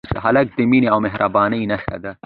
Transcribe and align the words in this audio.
هلک 0.23 0.47
د 0.57 0.59
مینې 0.69 0.87
او 0.93 0.99
مهربانۍ 1.05 1.61
نښه 1.71 1.97
ده. 2.03 2.11